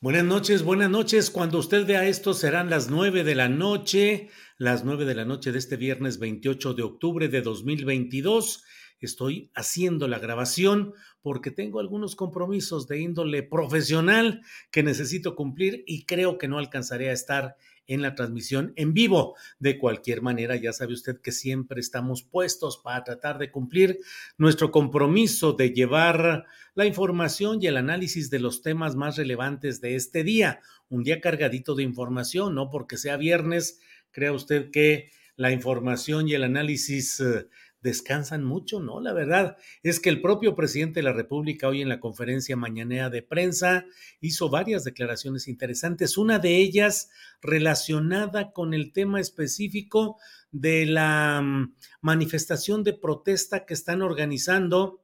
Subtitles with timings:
[0.00, 1.28] Buenas noches, buenas noches.
[1.28, 5.50] Cuando usted vea esto serán las nueve de la noche, las nueve de la noche
[5.50, 8.62] de este viernes 28 de octubre de 2022.
[9.00, 16.04] Estoy haciendo la grabación porque tengo algunos compromisos de índole profesional que necesito cumplir y
[16.04, 17.56] creo que no alcanzaré a estar
[17.88, 19.34] en la transmisión en vivo.
[19.58, 23.98] De cualquier manera, ya sabe usted que siempre estamos puestos para tratar de cumplir
[24.36, 26.44] nuestro compromiso de llevar
[26.78, 30.60] la información y el análisis de los temas más relevantes de este día.
[30.88, 33.80] Un día cargadito de información, no porque sea viernes,
[34.12, 37.48] crea usted que la información y el análisis eh,
[37.82, 39.00] descansan mucho, ¿no?
[39.00, 43.10] La verdad es que el propio presidente de la República hoy en la conferencia mañanera
[43.10, 43.84] de prensa
[44.20, 47.10] hizo varias declaraciones interesantes, una de ellas
[47.42, 50.16] relacionada con el tema específico
[50.52, 55.02] de la mm, manifestación de protesta que están organizando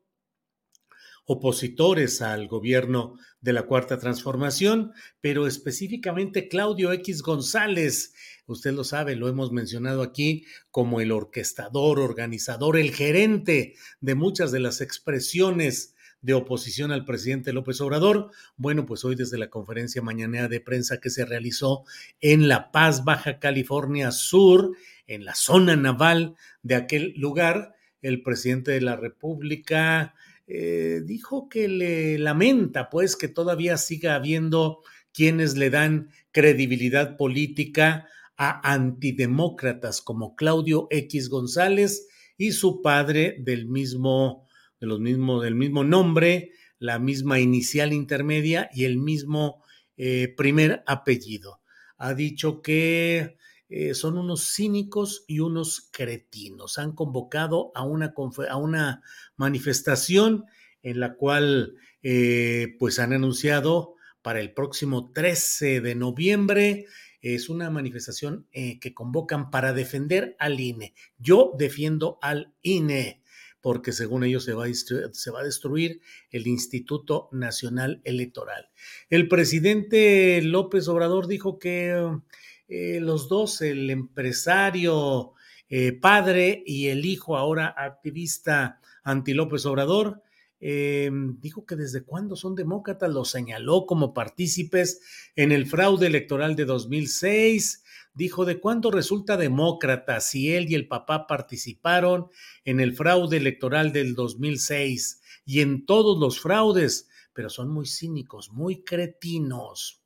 [1.26, 8.14] opositores al gobierno de la Cuarta Transformación, pero específicamente Claudio X González.
[8.46, 14.52] Usted lo sabe, lo hemos mencionado aquí como el orquestador, organizador, el gerente de muchas
[14.52, 18.30] de las expresiones de oposición al presidente López Obrador.
[18.56, 21.84] Bueno, pues hoy desde la conferencia mañanera de prensa que se realizó
[22.20, 24.74] en La Paz, Baja California Sur,
[25.06, 30.14] en la zona naval de aquel lugar, el presidente de la República
[30.46, 34.82] eh, dijo que le lamenta pues que todavía siga habiendo
[35.12, 43.66] quienes le dan credibilidad política a antidemócratas como Claudio X González y su padre del
[43.66, 44.46] mismo,
[44.80, 49.62] de los mismo, del mismo nombre, la misma inicial intermedia y el mismo
[49.96, 51.60] eh, primer apellido.
[51.96, 53.36] Ha dicho que
[53.76, 56.78] eh, son unos cínicos y unos cretinos.
[56.78, 59.02] Han convocado a una,
[59.36, 60.44] manifestación
[60.84, 61.74] en la cual
[62.04, 66.86] eh, pues han anunciado para el próximo 13 de noviembre.
[67.20, 70.94] Es una manifestación eh, que convocan para defender al INE.
[71.18, 73.22] Yo defiendo al INE
[73.60, 78.68] porque según ellos se va a destruir el Instituto Nacional Electoral.
[79.10, 82.20] El presidente López Obrador dijo que
[82.68, 85.34] eh, los dos, el empresario
[85.68, 90.22] eh, padre y el hijo ahora activista anti López Obrador,
[90.60, 91.10] eh,
[91.40, 95.00] dijo que desde cuándo son demócratas, los señaló como partícipes
[95.36, 97.82] en el fraude electoral de 2006,
[98.14, 102.28] dijo de cuándo resulta demócrata si él y el papá participaron
[102.64, 108.50] en el fraude electoral del 2006 y en todos los fraudes, pero son muy cínicos,
[108.50, 110.03] muy cretinos.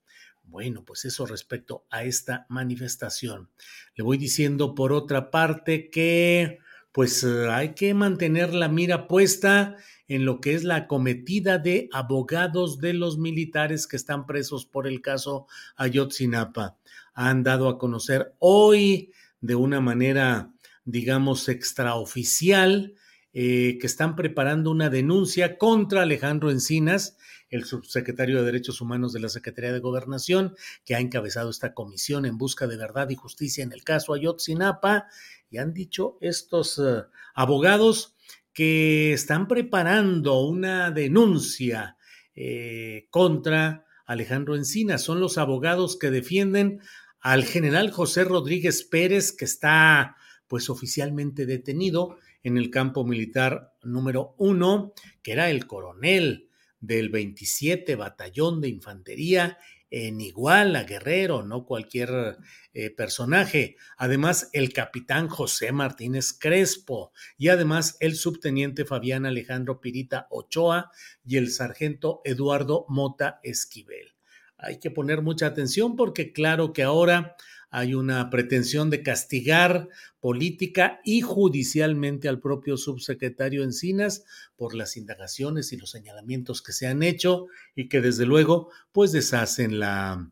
[0.51, 3.51] Bueno, pues eso respecto a esta manifestación.
[3.95, 6.59] Le voy diciendo por otra parte que
[6.91, 9.77] pues eh, hay que mantener la mira puesta
[10.07, 14.87] en lo que es la cometida de abogados de los militares que están presos por
[14.87, 15.47] el caso
[15.77, 16.79] Ayotzinapa.
[17.13, 19.13] Han dado a conocer hoy
[19.43, 20.51] de una manera,
[20.87, 22.95] digamos, extraoficial,
[23.33, 27.17] eh, que están preparando una denuncia contra Alejandro Encinas,
[27.51, 30.55] el subsecretario de Derechos Humanos de la Secretaría de Gobernación,
[30.85, 35.07] que ha encabezado esta comisión en busca de verdad y justicia en el caso Ayotzinapa,
[35.51, 37.05] y han dicho estos eh,
[37.35, 38.17] abogados
[38.53, 41.97] que están preparando una denuncia
[42.35, 44.99] eh, contra Alejandro Encina.
[44.99, 46.81] Son los abogados que defienden
[47.21, 50.17] al general José Rodríguez Pérez, que está
[50.49, 52.17] pues oficialmente detenido
[52.49, 54.93] en el campo militar número uno,
[55.23, 56.49] que era el coronel
[56.81, 59.59] del 27 Batallón de Infantería
[59.91, 62.37] en Iguala, Guerrero, no cualquier
[62.75, 63.77] eh, personaje.
[63.97, 70.91] Además, el capitán José Martínez Crespo y además el subteniente Fabián Alejandro Pirita Ochoa
[71.25, 74.15] y el sargento Eduardo Mota Esquivel.
[74.59, 77.37] Hay que poner mucha atención porque claro que ahora
[77.71, 79.89] hay una pretensión de castigar
[80.21, 84.25] política y judicialmente al propio subsecretario Encinas
[84.57, 89.13] por las indagaciones y los señalamientos que se han hecho y que desde luego pues
[89.13, 90.31] deshacen la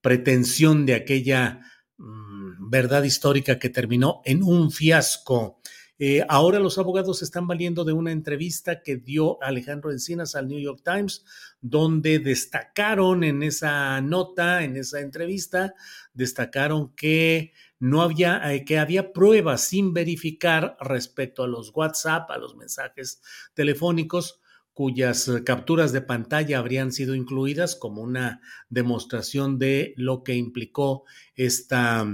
[0.00, 1.60] pretensión de aquella
[1.96, 5.60] mm, verdad histórica que terminó en un fiasco.
[5.98, 10.58] Eh, ahora los abogados están valiendo de una entrevista que dio Alejandro Encinas al New
[10.58, 11.24] York Times,
[11.66, 15.72] donde destacaron en esa nota, en esa entrevista,
[16.12, 22.36] destacaron que no había, eh, que había pruebas sin verificar respecto a los WhatsApp, a
[22.36, 23.22] los mensajes
[23.54, 24.42] telefónicos,
[24.74, 32.06] cuyas capturas de pantalla habrían sido incluidas como una demostración de lo que implicó esta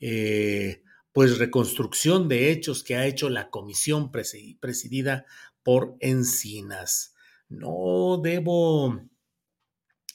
[0.00, 0.82] eh,
[1.12, 5.26] pues reconstrucción de hechos que ha hecho la comisión presidida
[5.62, 7.14] por Encinas.
[7.48, 9.00] No debo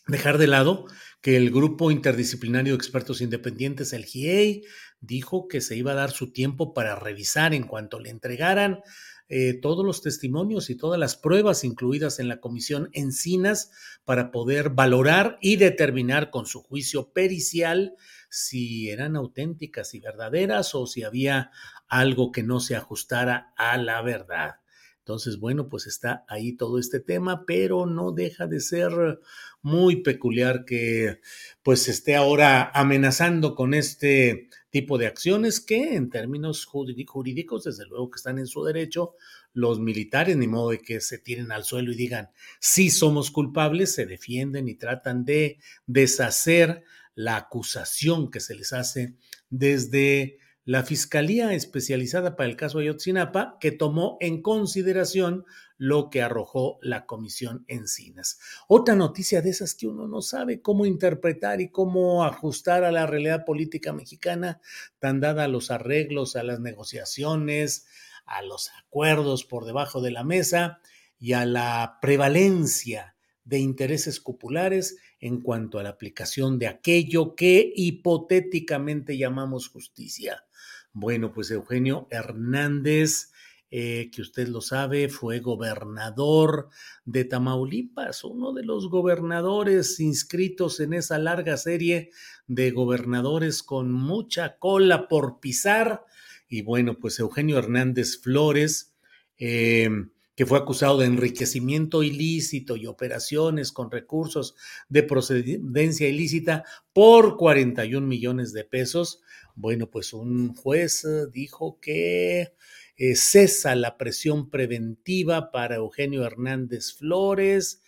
[0.08, 0.86] dejar de lado
[1.22, 4.64] que el grupo interdisciplinario de expertos independientes, el GIEI,
[5.00, 8.82] dijo que se iba a dar su tiempo para revisar en cuanto le entregaran
[9.30, 13.72] eh, todos los testimonios y todas las pruebas incluidas en la comisión Encinas
[14.04, 17.96] para poder valorar y determinar con su juicio pericial
[18.30, 21.52] si eran auténticas y verdaderas o si había
[21.88, 24.63] algo que no se ajustara a la verdad.
[25.04, 29.20] Entonces, bueno, pues está ahí todo este tema, pero no deja de ser
[29.62, 31.20] muy peculiar que
[31.62, 38.12] pues esté ahora amenazando con este tipo de acciones que en términos jurídicos, desde luego
[38.12, 39.16] que están en su derecho,
[39.52, 42.30] los militares, ni modo de que se tiren al suelo y digan,
[42.62, 49.16] sí somos culpables, se defienden y tratan de deshacer la acusación que se les hace
[49.50, 55.46] desde la Fiscalía Especializada para el caso Ayotzinapa, que tomó en consideración
[55.78, 58.40] lo que arrojó la Comisión Encinas.
[58.70, 63.06] Otra noticia de esas que uno no sabe cómo interpretar y cómo ajustar a la
[63.06, 64.62] realidad política mexicana,
[65.00, 67.86] tan dada a los arreglos, a las negociaciones,
[68.26, 70.80] a los acuerdos por debajo de la mesa
[71.20, 77.74] y a la prevalencia de intereses populares en cuanto a la aplicación de aquello que
[77.76, 80.46] hipotéticamente llamamos justicia.
[80.94, 83.32] Bueno, pues Eugenio Hernández,
[83.72, 86.70] eh, que usted lo sabe, fue gobernador
[87.04, 92.12] de Tamaulipas, uno de los gobernadores inscritos en esa larga serie
[92.46, 96.06] de gobernadores con mucha cola por pisar.
[96.48, 98.94] Y bueno, pues Eugenio Hernández Flores,
[99.40, 99.90] eh,
[100.36, 104.56] que fue acusado de enriquecimiento ilícito y operaciones con recursos
[104.90, 109.22] de procedencia ilícita por 41 millones de pesos.
[109.56, 112.54] Bueno, pues un juez eh, dijo que
[112.98, 117.82] eh, cesa la presión preventiva para Eugenio Hernández Flores.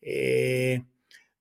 [0.00, 0.84] Eh,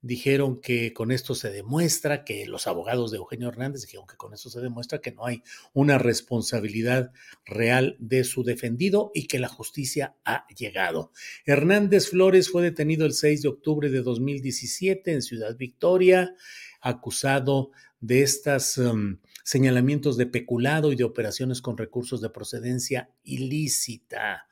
[0.01, 4.33] dijeron que con esto se demuestra que los abogados de Eugenio Hernández dijeron que con
[4.33, 5.43] esto se demuestra que no hay
[5.73, 7.11] una responsabilidad
[7.45, 11.11] real de su defendido y que la justicia ha llegado.
[11.45, 16.33] Hernández Flores fue detenido el 6 de octubre de 2017 en Ciudad Victoria,
[16.81, 24.47] acusado de estos um, señalamientos de peculado y de operaciones con recursos de procedencia ilícita.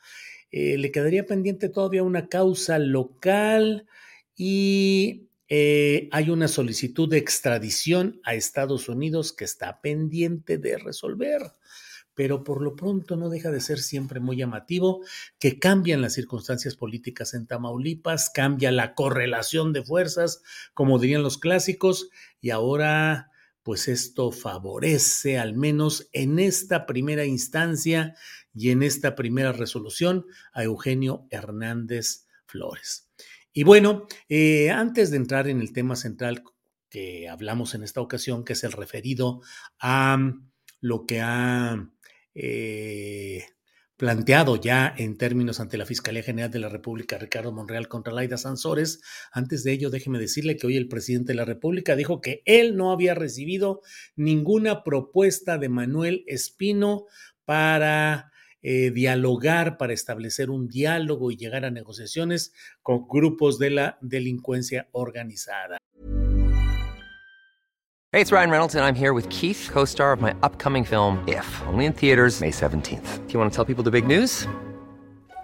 [0.51, 3.86] Eh, le quedaría pendiente todavía una causa local
[4.36, 11.42] y eh, hay una solicitud de extradición a Estados Unidos que está pendiente de resolver,
[12.13, 15.01] pero por lo pronto no deja de ser siempre muy llamativo
[15.39, 20.42] que cambian las circunstancias políticas en Tamaulipas, cambia la correlación de fuerzas,
[20.74, 22.10] como dirían los clásicos,
[22.42, 23.32] y ahora
[23.63, 28.16] pues esto favorece al menos en esta primera instancia
[28.54, 33.10] y en esta primera resolución a Eugenio Hernández Flores.
[33.58, 36.44] Y bueno, eh, antes de entrar en el tema central
[36.92, 39.42] que hablamos en esta ocasión, que es el referido
[39.80, 40.32] a
[40.80, 41.90] lo que ha
[42.36, 43.46] eh,
[43.96, 48.38] planteado ya en términos ante la Fiscalía General de la República, Ricardo Monreal contra Laida
[48.38, 49.02] Sansores.
[49.32, 52.78] Antes de ello, déjeme decirle que hoy el presidente de la República dijo que él
[52.78, 53.82] no había recibido
[54.16, 57.06] ninguna propuesta de Manuel Espino
[57.44, 63.98] para eh, dialogar, para establecer un diálogo y llegar a negociaciones con grupos de la
[64.02, 65.78] delincuencia organizada.
[68.14, 71.46] Hey, it's Ryan Reynolds and I'm here with Keith, co-star of my upcoming film If,
[71.68, 73.28] only in theaters May 17th.
[73.28, 74.48] Do you want to tell people the big news?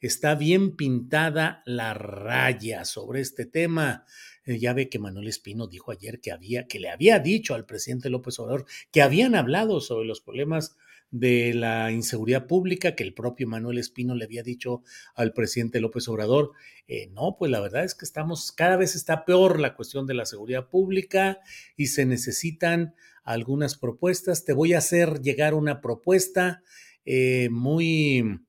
[0.00, 4.04] está bien pintada la raya sobre este tema.
[4.44, 7.66] Eh, ya ve que Manuel Espino dijo ayer que había, que le había dicho al
[7.66, 10.76] presidente López Obrador que habían hablado sobre los problemas
[11.10, 14.82] de la inseguridad pública que el propio Manuel Espino le había dicho
[15.14, 16.52] al presidente López Obrador.
[16.86, 20.14] Eh, no, pues la verdad es que estamos, cada vez está peor la cuestión de
[20.14, 21.40] la seguridad pública
[21.76, 24.44] y se necesitan algunas propuestas.
[24.44, 26.62] Te voy a hacer llegar una propuesta
[27.04, 28.40] eh, muy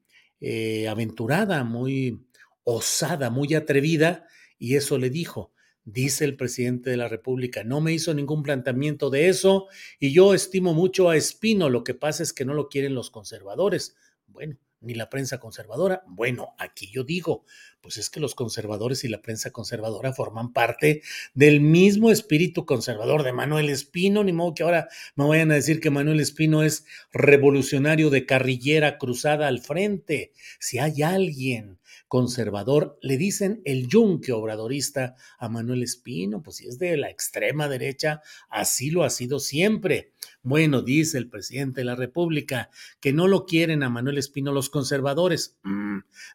[0.42, 2.26] eh, aventurada, muy
[2.64, 5.54] osada, muy atrevida, y eso le dijo.
[5.84, 9.68] Dice el presidente de la República, no me hizo ningún planteamiento de eso
[10.00, 13.10] y yo estimo mucho a Espino, lo que pasa es que no lo quieren los
[13.10, 13.96] conservadores.
[14.28, 16.04] Bueno, ni la prensa conservadora.
[16.08, 17.46] Bueno, aquí yo digo,
[17.82, 21.02] pues es que los conservadores y la prensa conservadora forman parte
[21.34, 25.80] del mismo espíritu conservador de Manuel Espino, ni modo que ahora me vayan a decir
[25.80, 30.32] que Manuel Espino es revolucionario de carrillera cruzada al frente.
[30.60, 36.78] Si hay alguien conservador, le dicen el yunque obradorista a Manuel Espino, pues si es
[36.78, 40.12] de la extrema derecha, así lo ha sido siempre.
[40.44, 42.70] Bueno, dice el presidente de la República
[43.00, 45.58] que no lo quieren a Manuel Espino los conservadores,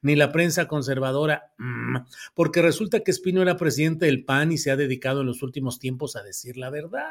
[0.03, 1.97] ni la prensa conservadora, mm,
[2.35, 5.79] porque resulta que Espino era presidente del PAN y se ha dedicado en los últimos
[5.79, 7.05] tiempos a decir la verdad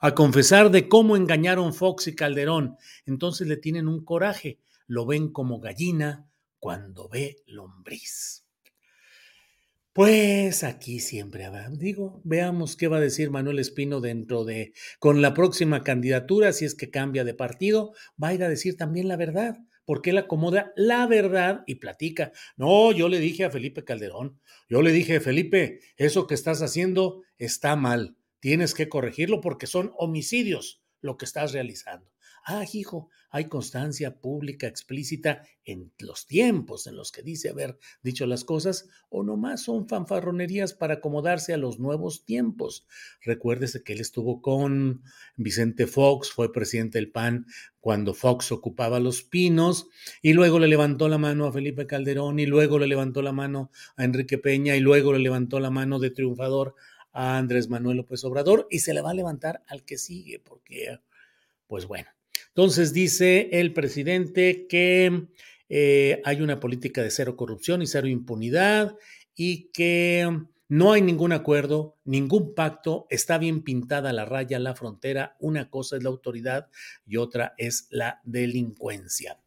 [0.00, 2.76] a confesar de cómo engañaron Fox y Calderón.
[3.06, 6.26] Entonces le tienen un coraje, lo ven como gallina,
[6.58, 8.44] cuando ve lombriz.
[9.92, 15.32] Pues aquí siempre digo, veamos qué va a decir Manuel Espino dentro de, con la
[15.32, 19.16] próxima candidatura, si es que cambia de partido, va a ir a decir también la
[19.16, 22.32] verdad, porque él acomoda la verdad y platica.
[22.56, 24.38] No, yo le dije a Felipe Calderón,
[24.68, 29.92] yo le dije, Felipe, eso que estás haciendo está mal, tienes que corregirlo porque son
[29.96, 32.10] homicidios lo que estás realizando.
[32.48, 38.24] Ah, hijo, hay constancia pública explícita en los tiempos en los que dice haber dicho
[38.24, 42.86] las cosas, o nomás son fanfarronerías para acomodarse a los nuevos tiempos.
[43.20, 45.02] Recuérdese que él estuvo con
[45.34, 47.46] Vicente Fox, fue presidente del PAN
[47.80, 49.88] cuando Fox ocupaba los pinos,
[50.22, 53.72] y luego le levantó la mano a Felipe Calderón, y luego le levantó la mano
[53.96, 56.76] a Enrique Peña, y luego le levantó la mano de triunfador
[57.10, 61.00] a Andrés Manuel López Obrador, y se le va a levantar al que sigue, porque,
[61.66, 62.06] pues bueno
[62.56, 65.26] entonces dice el presidente que
[65.68, 68.96] eh, hay una política de cero corrupción y cero impunidad
[69.34, 70.26] y que
[70.66, 75.98] no hay ningún acuerdo, ningún pacto, está bien pintada la raya, la frontera, una cosa
[75.98, 76.70] es la autoridad
[77.06, 79.38] y otra es la delincuencia.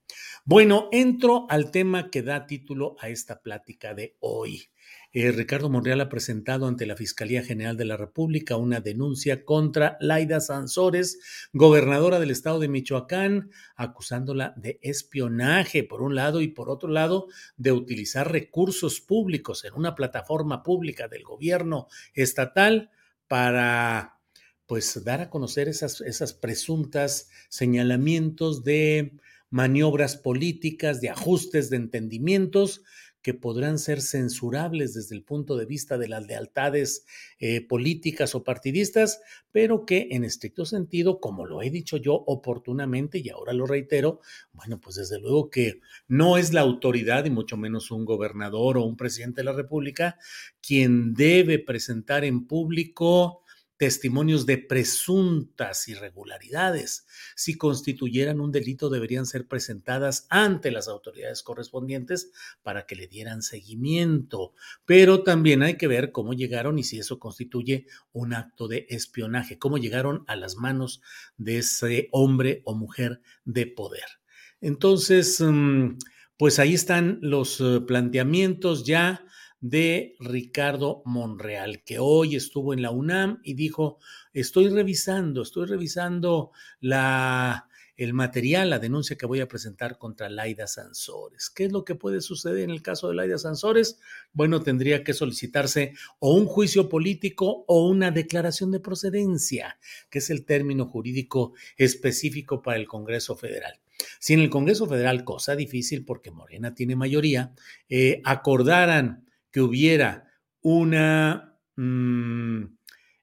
[0.46, 4.70] Bueno, entro al tema que da título a esta plática de hoy.
[5.12, 9.98] Eh, Ricardo Monreal ha presentado ante la Fiscalía General de la República una denuncia contra
[10.00, 16.70] Laida Sansores, gobernadora del estado de Michoacán, acusándola de espionaje por un lado y por
[16.70, 17.26] otro lado
[17.58, 22.92] de utilizar recursos públicos en una plataforma pública del gobierno estatal
[23.28, 24.20] para
[24.68, 29.14] pues dar a conocer esas, esas presuntas señalamientos de
[29.50, 32.84] maniobras políticas, de ajustes de entendimientos
[33.30, 37.06] que podrán ser censurables desde el punto de vista de las lealtades
[37.38, 39.22] eh, políticas o partidistas,
[39.52, 44.20] pero que en estricto sentido, como lo he dicho yo oportunamente y ahora lo reitero,
[44.52, 48.84] bueno, pues desde luego que no es la autoridad y mucho menos un gobernador o
[48.84, 50.18] un presidente de la República
[50.60, 53.44] quien debe presentar en público
[53.80, 57.08] testimonios de presuntas irregularidades.
[57.38, 62.30] Si constituyeran un delito, deberían ser presentadas ante las autoridades correspondientes
[62.62, 64.54] para que le dieran seguimiento.
[64.86, 69.58] Pero también hay que ver cómo llegaron y si eso constituye un acto de espionaje,
[69.58, 71.02] cómo llegaron a las manos
[71.38, 74.20] de ese hombre o mujer de poder.
[74.60, 75.98] Entonces, mm,
[76.36, 79.26] pues ahí están los eh, planteamientos ya
[79.62, 84.00] de Ricardo Monreal, que hoy estuvo en la UNAM y dijo,
[84.34, 90.68] estoy revisando, estoy revisando la el material, la denuncia que voy a presentar contra Laida
[90.68, 91.50] Sansores.
[91.50, 94.00] ¿Qué es lo que puede suceder en el caso de Laida Sansores?
[94.32, 99.78] Bueno, tendría que solicitarse o un juicio político o una declaración de procedencia,
[100.10, 103.82] que es el término jurídico específico para el Congreso Federal.
[104.18, 107.54] Si en el Congreso Federal, cosa difícil porque Morena tiene mayoría,
[107.90, 111.58] eh, acordaran que hubiera una...
[111.76, 112.80] Mm,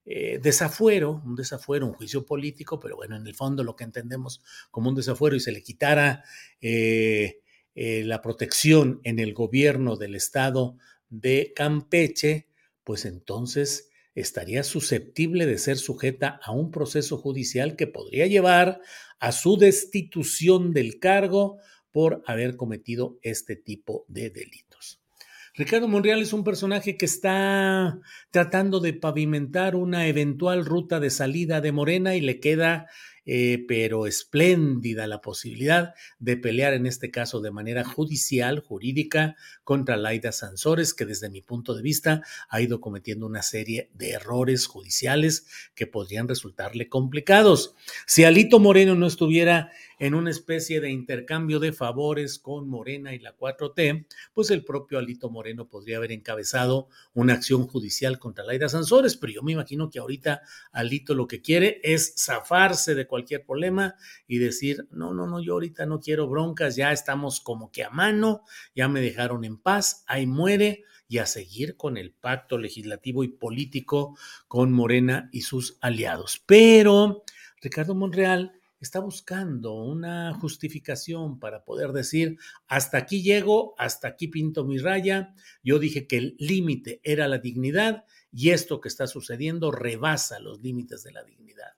[0.09, 4.40] eh, desafuero, un desafuero, un juicio político, pero bueno, en el fondo lo que entendemos
[4.71, 6.23] como un desafuero y se le quitara
[6.61, 7.40] eh,
[7.75, 10.76] eh, la protección en el gobierno del estado
[11.09, 12.47] de Campeche,
[12.85, 18.80] pues entonces estaría susceptible de ser sujeta a un proceso judicial que podría llevar
[19.18, 21.59] a su destitución del cargo
[21.90, 24.65] por haber cometido este tipo de delitos.
[25.56, 27.98] Ricardo Monreal es un personaje que está
[28.30, 32.88] tratando de pavimentar una eventual ruta de salida de Morena y le queda
[33.28, 39.34] eh, pero espléndida la posibilidad de pelear en este caso de manera judicial, jurídica,
[39.64, 44.10] contra Laida Sansores, que desde mi punto de vista ha ido cometiendo una serie de
[44.10, 47.75] errores judiciales que podrían resultarle complicados.
[48.06, 53.18] Si Alito Moreno no estuviera en una especie de intercambio de favores con Morena y
[53.18, 58.68] la 4T, pues el propio Alito Moreno podría haber encabezado una acción judicial contra Laida
[58.68, 63.44] Sansores, pero yo me imagino que ahorita Alito lo que quiere es zafarse de cualquier
[63.44, 63.94] problema
[64.26, 67.90] y decir, no, no, no, yo ahorita no quiero broncas, ya estamos como que a
[67.90, 68.42] mano,
[68.74, 73.28] ya me dejaron en paz, ahí muere y a seguir con el pacto legislativo y
[73.28, 76.42] político con Morena y sus aliados.
[76.46, 77.24] Pero
[77.60, 84.64] Ricardo Monreal está buscando una justificación para poder decir, hasta aquí llego, hasta aquí pinto
[84.64, 89.71] mi raya, yo dije que el límite era la dignidad y esto que está sucediendo
[89.71, 91.73] rebasa los límites de la dignidad.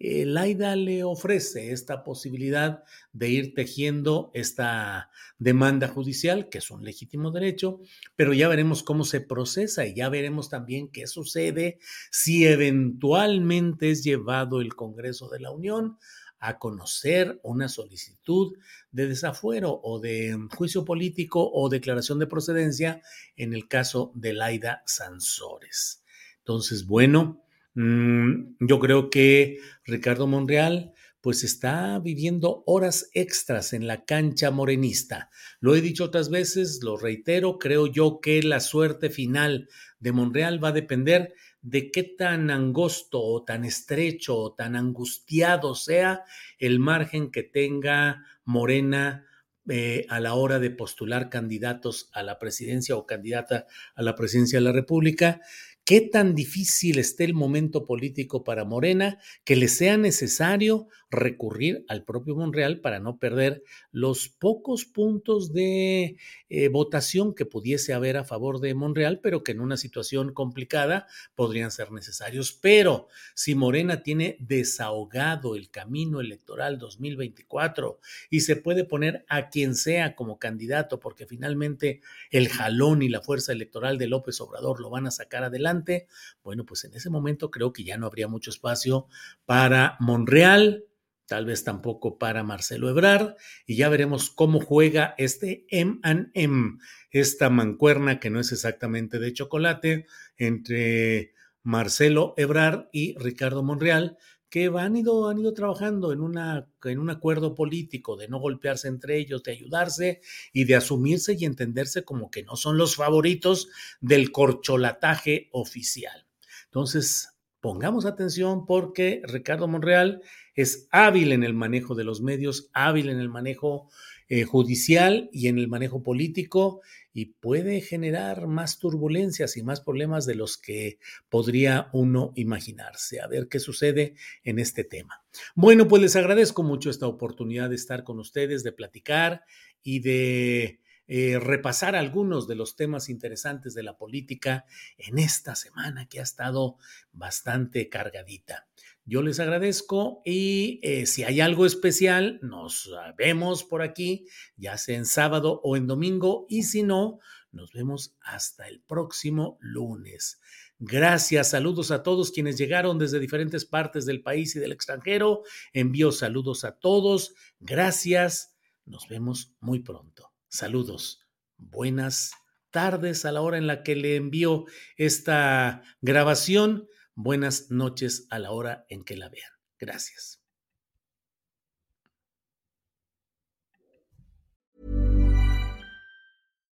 [0.00, 7.30] Laida le ofrece esta posibilidad de ir tejiendo esta demanda judicial, que es un legítimo
[7.30, 7.80] derecho,
[8.16, 11.78] pero ya veremos cómo se procesa y ya veremos también qué sucede
[12.10, 15.96] si eventualmente es llevado el Congreso de la Unión
[16.46, 18.58] a conocer una solicitud
[18.92, 23.00] de desafuero o de juicio político o declaración de procedencia
[23.34, 26.04] en el caso de Laida Sansores.
[26.40, 34.04] Entonces, bueno, mm, yo creo que Ricardo Monreal pues está viviendo horas extras en la
[34.04, 35.30] cancha morenista.
[35.60, 40.62] Lo he dicho otras veces, lo reitero, creo yo que la suerte final de Monreal
[40.62, 41.32] va a depender
[41.64, 46.24] de qué tan angosto o tan estrecho o tan angustiado sea
[46.58, 49.26] el margen que tenga Morena
[49.66, 54.58] eh, a la hora de postular candidatos a la presidencia o candidata a la presidencia
[54.58, 55.40] de la República
[55.84, 62.04] qué tan difícil esté el momento político para Morena que le sea necesario recurrir al
[62.04, 66.16] propio Monreal para no perder los pocos puntos de
[66.48, 71.06] eh, votación que pudiese haber a favor de Monreal, pero que en una situación complicada
[71.34, 72.52] podrían ser necesarios.
[72.52, 78.00] Pero si Morena tiene desahogado el camino electoral 2024
[78.30, 82.00] y se puede poner a quien sea como candidato, porque finalmente
[82.30, 86.06] el jalón y la fuerza electoral de López Obrador lo van a sacar adelante,
[86.42, 89.06] bueno, pues en ese momento creo que ya no habría mucho espacio
[89.44, 90.84] para Monreal
[91.26, 96.78] tal vez tampoco para Marcelo Ebrard, y ya veremos cómo juega este M&M,
[97.10, 100.06] esta mancuerna que no es exactamente de chocolate,
[100.36, 101.32] entre
[101.62, 104.18] Marcelo Ebrard y Ricardo Monreal,
[104.54, 108.86] que han ido, han ido trabajando en, una, en un acuerdo político de no golpearse
[108.86, 110.20] entre ellos, de ayudarse
[110.52, 113.68] y de asumirse y entenderse como que no son los favoritos
[114.00, 116.28] del corcholataje oficial.
[116.66, 120.22] Entonces, pongamos atención porque Ricardo Monreal
[120.54, 123.88] es hábil en el manejo de los medios, hábil en el manejo
[124.28, 126.80] eh, judicial y en el manejo político
[127.12, 133.20] y puede generar más turbulencias y más problemas de los que podría uno imaginarse.
[133.20, 135.22] A ver qué sucede en este tema.
[135.54, 139.44] Bueno, pues les agradezco mucho esta oportunidad de estar con ustedes, de platicar
[139.82, 144.64] y de eh, repasar algunos de los temas interesantes de la política
[144.96, 146.76] en esta semana que ha estado
[147.12, 148.66] bastante cargadita.
[149.04, 154.96] Yo les agradezco y eh, si hay algo especial, nos vemos por aquí, ya sea
[154.96, 157.20] en sábado o en domingo, y si no,
[157.52, 160.40] nos vemos hasta el próximo lunes.
[160.78, 165.42] Gracias, saludos a todos quienes llegaron desde diferentes partes del país y del extranjero.
[165.72, 167.34] Envío saludos a todos.
[167.60, 168.54] Gracias.
[168.84, 170.33] Nos vemos muy pronto.
[170.54, 171.18] Saludos.
[171.58, 172.30] Buenas
[172.70, 176.86] tardes a la hora en la que le envío esta grabación,
[177.16, 179.50] buenas noches a la hora en que la vean.
[179.80, 180.38] Gracias.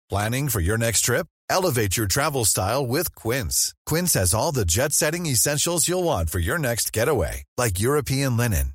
[0.09, 1.27] Planning for your next trip?
[1.51, 3.75] Elevate your travel style with Quince.
[3.87, 8.37] Quince has all the jet setting essentials you'll want for your next getaway, like European
[8.37, 8.75] linen,